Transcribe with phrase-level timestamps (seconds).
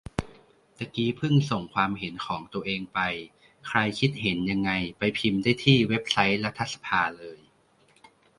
[0.77, 2.99] ตะกี้เพิ่งส่งความเห็นของตัวเองไป
[3.67, 7.39] ใครคิดเห็นยังไง ไปพิมพ์ได้ที่เว็บไซต์รัฐสภาเลย